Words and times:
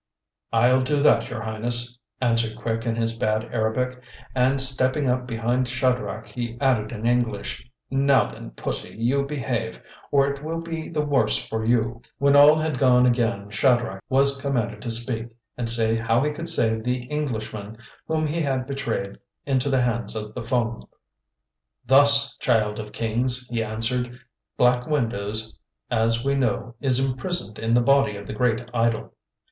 "I'll 0.51 0.81
do 0.81 0.95
that, 1.03 1.29
your 1.29 1.43
Highness," 1.43 1.99
answered 2.19 2.55
Quick 2.57 2.87
in 2.87 2.95
his 2.95 3.15
bad 3.15 3.43
Arabic, 3.53 4.01
and 4.33 4.59
stepping 4.59 5.07
up 5.07 5.27
behind 5.27 5.67
Shadrach 5.67 6.27
he 6.29 6.57
added 6.59 6.91
in 6.91 7.05
English, 7.05 7.69
"Now 7.91 8.25
then, 8.25 8.49
Pussy, 8.49 8.95
you 8.97 9.27
behave, 9.27 9.79
or 10.09 10.27
it 10.27 10.43
will 10.43 10.59
be 10.59 10.89
the 10.89 11.05
worse 11.05 11.37
for 11.37 11.63
you." 11.63 12.01
When 12.17 12.35
all 12.35 12.57
had 12.57 12.79
gone 12.79 13.05
again 13.05 13.51
Shadrach 13.51 14.03
was 14.09 14.41
commanded 14.41 14.81
to 14.81 14.89
speak 14.89 15.27
and 15.55 15.69
say 15.69 15.95
how 15.97 16.23
he 16.23 16.31
could 16.31 16.49
save 16.49 16.83
the 16.83 17.03
Englishman 17.03 17.77
whom 18.07 18.25
he 18.25 18.41
had 18.41 18.65
betrayed 18.65 19.19
into 19.45 19.69
the 19.69 19.81
hands 19.83 20.15
of 20.15 20.33
the 20.33 20.43
Fung. 20.43 20.81
"Thus, 21.85 22.35
Child 22.37 22.79
of 22.79 22.91
Kings," 22.91 23.45
he 23.51 23.63
answered, 23.63 24.19
"Black 24.57 24.87
Windows, 24.87 25.59
as 25.91 26.25
we 26.25 26.33
know, 26.33 26.73
is 26.81 26.97
imprisoned 26.99 27.59
in 27.59 27.75
the 27.75 27.81
body 27.83 28.15
of 28.17 28.25
the 28.25 28.33
great 28.33 28.67
idol." 28.73 29.13